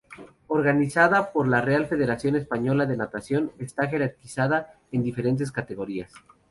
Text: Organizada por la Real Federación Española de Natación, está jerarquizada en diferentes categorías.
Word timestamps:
Organizada 0.47 1.31
por 1.31 1.47
la 1.47 1.61
Real 1.61 1.85
Federación 1.85 2.35
Española 2.35 2.87
de 2.87 2.97
Natación, 2.97 3.51
está 3.59 3.85
jerarquizada 3.87 4.73
en 4.91 5.03
diferentes 5.03 5.51
categorías. 5.51 6.11